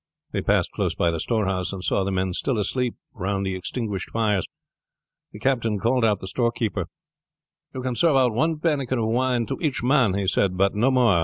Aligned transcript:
They 0.31 0.41
passed 0.41 0.71
close 0.71 0.95
by 0.95 1.11
the 1.11 1.19
storehouse, 1.19 1.71
and 1.71 1.83
saw 1.83 2.03
the 2.03 2.11
men 2.11 2.33
still 2.33 2.57
asleep 2.57 2.95
round 3.13 3.45
the 3.45 3.53
extinguished 3.53 4.09
fires. 4.09 4.47
The 5.31 5.37
captain 5.37 5.77
called 5.77 6.03
out 6.03 6.21
the 6.21 6.27
storekeeper: 6.27 6.87
"You 7.75 7.83
can 7.83 7.95
serve 7.95 8.15
out 8.15 8.33
one 8.33 8.57
pannikin 8.57 8.97
of 8.97 9.09
wine 9.09 9.45
to 9.45 9.59
each 9.61 9.83
man," 9.83 10.15
he 10.15 10.25
said, 10.25 10.57
"but 10.57 10.73
no 10.73 10.89
more. 10.89 11.19